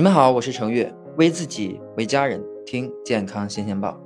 [0.00, 4.00] 你们好，我是程月，为自己为家人听健康新鲜报。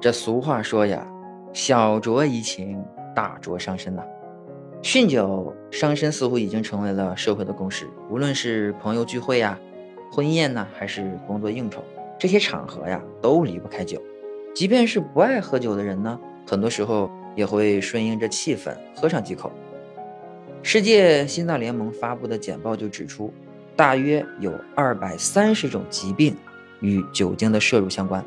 [0.00, 1.04] 这俗话说呀，
[1.52, 2.80] 小酌怡情，
[3.12, 4.04] 大酌伤身呐。
[4.84, 9.58] 酗酒伤身似乎已经成为了社会的共识，无论是朋友聚会呀、
[10.12, 11.82] 婚宴呐，还是工作应酬，
[12.16, 14.00] 这些场合呀都离不开酒。
[14.54, 19.50] 即便是不爱喝酒的人呢，很多时候也会顺应着气氛喝上几口。
[20.62, 23.34] 世界心脏联盟发布的简报就指出。
[23.74, 26.36] 大约有二百三十种疾病
[26.80, 28.24] 与酒精的摄入相关。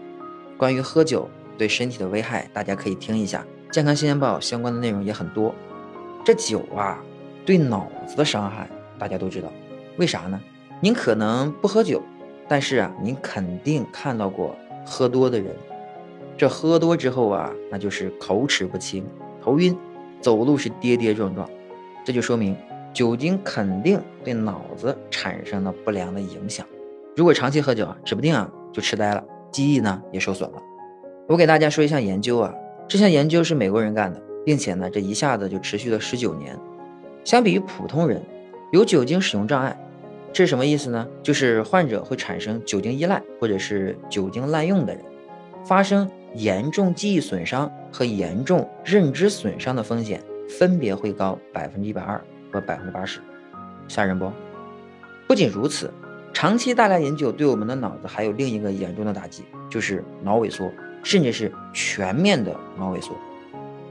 [0.57, 5.53] 关于喝酒对身体的危害，大家可以听一下《健康新鲜报》相关的内容也很多。
[6.23, 7.03] 这酒啊，
[7.45, 9.51] 对脑子的伤害大家都知道，
[9.97, 10.39] 为啥呢？
[10.81, 12.01] 您可能不喝酒，
[12.47, 15.55] 但是啊，您肯定看到过喝多的人。
[16.37, 19.05] 这喝多之后啊，那就是口齿不清、
[19.41, 19.77] 头晕，
[20.19, 21.49] 走路是跌跌撞撞，
[22.03, 22.55] 这就说明。
[22.95, 26.65] 酒精肯定对脑子产生了不良的影响，
[27.13, 29.21] 如果长期喝酒啊，指不定啊就痴呆了，
[29.51, 30.57] 记忆呢也受损了。
[31.27, 32.53] 我给大家说一项研究啊，
[32.87, 36.57] 这项研究是美国人干的，并且呢这一下子就持续了十九年。
[37.25, 38.23] 相比于普通人，
[38.71, 39.77] 有酒精使用障碍，
[40.31, 41.05] 这是什么意思呢？
[41.21, 45.03] 就是患者会产生酒精依赖或者是酒精滥用的人，
[45.65, 52.23] 发生严重记忆损伤和严重认知损伤的风险分别会高百分之一百二。
[52.55, 53.19] 和百分之八十，
[53.89, 54.31] 吓人不？
[55.27, 55.91] 不仅如此，
[56.33, 60.71] 长期大量饮酒对我们的脑子还有另一个严重的打击，就是脑萎缩，
[61.03, 63.13] 甚至是全面的脑萎缩。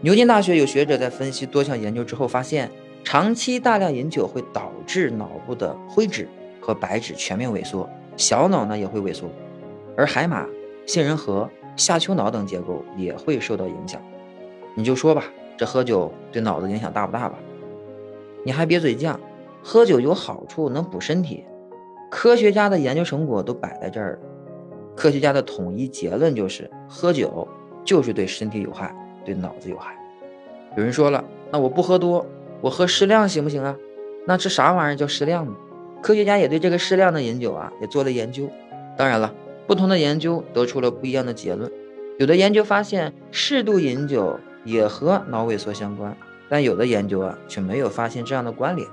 [0.00, 2.70] 牛津大学有学者在分析多项研究之后发现，
[3.04, 6.26] 长期大量饮酒会导致脑部的灰质
[6.58, 9.28] 和白质全面萎缩，小脑呢也会萎缩，
[9.94, 10.46] 而海马、
[10.86, 14.00] 杏仁核、下丘脑等结构也会受到影响。
[14.74, 15.24] 你就说吧，
[15.56, 17.36] 这喝酒对脑子影响大不大吧？
[18.44, 19.16] 你还别嘴犟，
[19.62, 21.44] 喝酒有好处，能补身体。
[22.10, 24.18] 科学家的研究成果都摆在这儿了，
[24.94, 27.48] 科学家的统一结论就是，喝酒
[27.84, 28.94] 就是对身体有害，
[29.24, 29.96] 对脑子有害。
[30.76, 32.24] 有人说了，那我不喝多，
[32.60, 33.76] 我喝适量行不行啊？
[34.26, 35.52] 那这啥玩意儿叫适量呢？
[36.02, 38.48] 科学家也对这个适量的饮酒啊，也做了研究。
[38.96, 39.34] 当然了，
[39.66, 41.72] 不同的研究得出了不一样的结论。
[42.18, 46.16] 有的研究发现，适度饮酒也和脑萎缩相关。
[46.54, 48.88] 但有的研究啊，却没有发现这样的关联，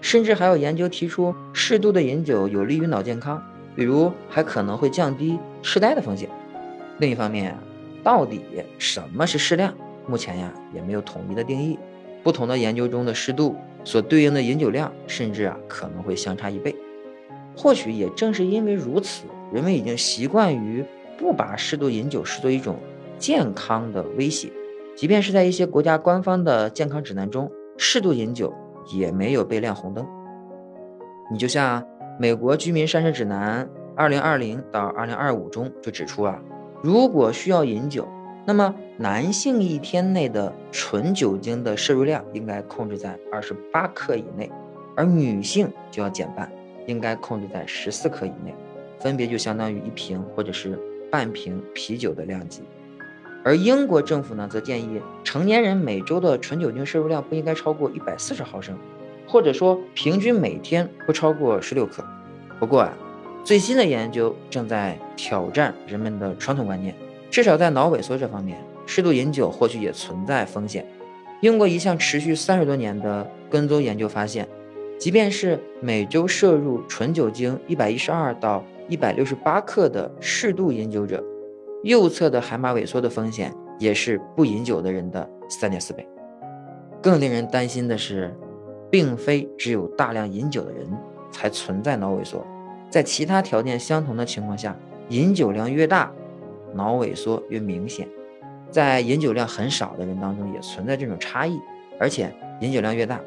[0.00, 3.42] 甚至还有研究提出适度的饮酒有利于脑健康，
[3.76, 6.30] 比如还可能会降低痴呆的风险。
[6.96, 7.54] 另一方面，
[8.02, 8.40] 到底
[8.78, 9.74] 什么是适量？
[10.06, 11.78] 目前呀也没有统一的定义，
[12.22, 16.74] 不同的研究中的适度所对应的饮酒量，甚至啊可能会相差一倍。
[17.54, 20.82] 或许也正是因为如此，人们已经习惯于
[21.18, 22.78] 不把适度饮酒视作一种
[23.18, 24.48] 健康的威胁。
[25.02, 28.54] 即便是在一些国家官方的健康指南中，适度饮酒
[28.94, 30.06] 也没有被亮红灯。
[31.28, 31.84] 你就像
[32.20, 36.40] 美国居民膳食指南二零二零到二零二五中就指出啊，
[36.84, 38.06] 如果需要饮酒，
[38.46, 44.48] 那么男性一天内的纯酒精的摄入量应该控制在二十八克以内，
[44.96, 46.48] 而女性就要减半，
[46.86, 48.54] 应该控制在十四克以内，
[49.00, 50.78] 分别就相当于一瓶或者是
[51.10, 52.62] 半瓶啤酒的量级。
[53.44, 58.76] 而英国政府呢，则建议成年人每周的纯酒精摄入量不应该超过一百四十毫升，
[59.26, 62.04] 或者说平均每天不超过十六克。
[62.60, 62.92] 不过啊，
[63.42, 66.94] 最新的研究正在挑战人们的传统观念，
[67.30, 70.86] 至少在脑萎缩这方面，适度饮酒或许也存在风险。
[71.40, 74.46] 英国一项持续三十多年的跟踪研究发现，
[74.96, 81.20] 即便是每周摄入纯酒精一百一十二到一百六十八克的适度饮酒者。
[81.82, 86.06] 右侧的海马萎缩的风险也是不饮酒的人的三点四倍。
[87.02, 88.32] 更令人担心的是，
[88.88, 90.86] 并非只有大量饮酒的人
[91.32, 92.46] 才存在脑萎缩，
[92.88, 94.76] 在其他条件相同的情况下，
[95.08, 96.12] 饮酒量越大，
[96.72, 98.06] 脑萎缩越明显。
[98.70, 101.58] 在饮酒量很少的人当中也存在这种差异，
[101.98, 103.20] 而且饮酒量越大，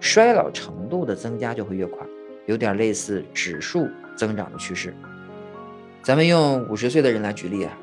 [0.00, 2.04] 衰老程度的增加就会越快，
[2.46, 3.86] 有点类似指数
[4.16, 4.92] 增长的趋势。
[6.02, 7.78] 咱们用五十岁的人来举例啊。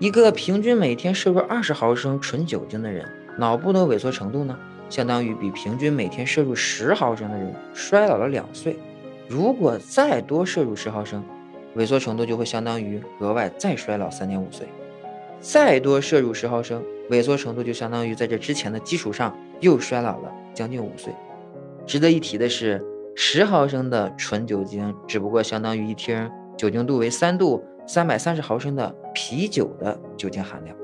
[0.00, 3.08] 一个平均每天摄入二十毫升纯酒精的人，
[3.38, 4.58] 脑部的萎缩程度呢，
[4.90, 8.76] 相当于比平均每天摄入十毫升的人衰老了两岁。
[9.28, 11.24] 如果再多摄入十毫升，
[11.76, 14.66] 萎缩程度就会相当于额外再衰老三点五岁。
[15.38, 21.14] 再多摄入十毫升，萎缩程度就相当于在这之前的基础上又衰老了将近五岁。
[21.86, 27.64] 值得一提的是，十毫升的纯酒精只不过相当于一听酒精度为三度。
[27.86, 30.76] 三百三十毫升的啤酒的酒精含量，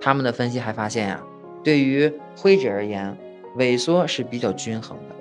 [0.00, 1.24] 他们的分析还发现呀，
[1.62, 3.16] 对于灰质而言，
[3.56, 5.14] 萎缩是比较均衡的，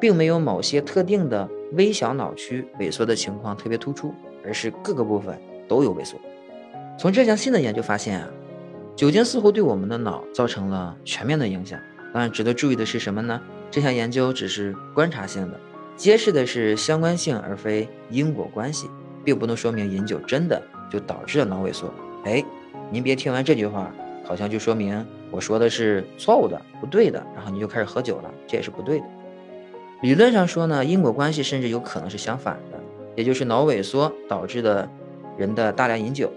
[0.00, 4.12] 并没有某些特定的微小脑区萎缩的情况特别突出，
[4.44, 5.38] 而是各个部分
[5.68, 6.18] 都有萎缩。
[6.98, 8.28] 从这项新的研究发现啊，
[8.96, 11.78] 酒精似乎对我们的脑造成了全面的影响。
[12.12, 13.40] 当然，值得注意的是什么呢？
[13.70, 15.60] 这项研究只是观察性的，
[15.96, 18.88] 揭示的是相关性而非因果关系，
[19.24, 20.62] 并不能说明饮酒真的
[20.94, 21.92] 就导致了脑萎缩。
[22.24, 22.42] 哎，
[22.88, 23.92] 您别听完这句话，
[24.24, 29.04] 好像就说明我说的是错误的、不对的，然后你就开始喝酒了，这也是不对的。
[30.02, 32.78] 理论上说呢，因果关系甚至有可能是相反的，
[33.16, 34.88] 也就是脑萎缩导致的
[35.36, 36.30] 人的大量饮酒。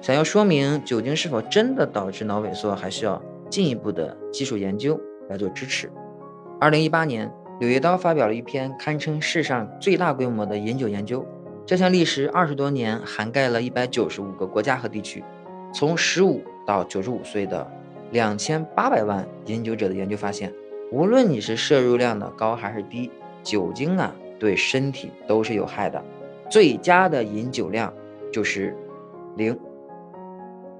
[0.00, 3.20] 想要说明酒精是否真的导致脑萎缩，还需要
[3.50, 5.90] 进一步的技术研究来做支持。
[6.60, 7.30] 二零一八年，
[7.60, 11.26] 柳叶刀发表了一篇堪称世上最大规模的饮酒研究。
[11.66, 15.24] 这项历时二十多年、涵盖了一百九十五个国家和地区，
[15.74, 17.68] 从十五到九十五岁的
[18.12, 20.52] 两千八百万饮酒者的研究发现。
[20.92, 23.10] 无论你是摄入量的高还是低，
[23.42, 26.00] 酒精啊对身体都是有害的。
[26.48, 27.92] 最佳的饮酒量
[28.32, 28.76] 就是
[29.36, 29.58] 零。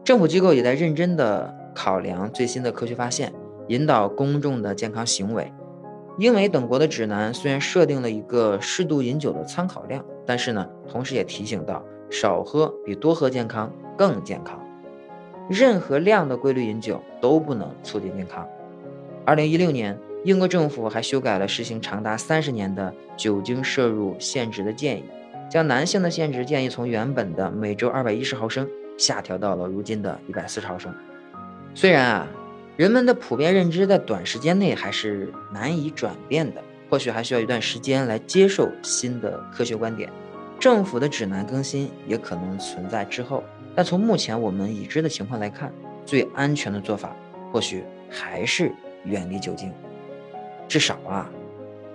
[0.04, 3.32] 政府机构也在认真的考量最新的科学发现，
[3.66, 5.52] 引导公众的健康行为。
[6.18, 14.60] 英美等国的指南虽然设定了一个适度饮酒的参考量，但是呢，同时也提醒到少喝比多喝健康更健康。
[15.48, 18.46] 任何量的规律饮酒都不能促进健康。
[19.24, 25.04] 二零一六年，英国政府还修改了实行长达三十年的酒精摄入限值的建议，
[25.48, 28.68] 将男性的限值建议从原本的每周二百一十毫升
[28.98, 30.92] 下调到了如今的一百四十毫升。
[31.74, 32.26] 虽然啊，
[32.76, 40.10] 人们的普遍认知在短时间内还是难以转变的，或许还需要一段时间来接受新的科学观点，
[40.58, 43.42] 政府的指南更新也可能存在滞后。
[43.74, 45.72] 但从目前我们已知的情况来看，
[46.04, 47.14] 最安全的做法
[47.52, 48.72] 或许还是。
[49.04, 49.72] 远离酒精，
[50.66, 51.30] 至少啊，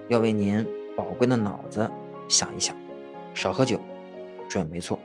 [0.07, 0.65] 要为您
[0.95, 1.91] 宝贵的脑子
[2.29, 2.73] 想一想，
[3.33, 3.77] 少喝酒，
[4.47, 4.97] 准没错。